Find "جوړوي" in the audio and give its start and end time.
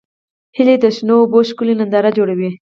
2.17-2.49